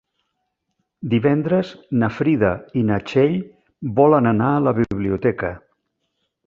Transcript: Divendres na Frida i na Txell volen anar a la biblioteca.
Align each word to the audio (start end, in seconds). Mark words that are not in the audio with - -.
Divendres 1.11 1.73
na 2.03 2.09
Frida 2.15 2.51
i 2.81 2.85
na 2.89 2.99
Txell 3.11 3.39
volen 4.01 4.35
anar 4.35 4.53
a 4.57 4.67
la 4.69 4.79
biblioteca. 4.83 5.57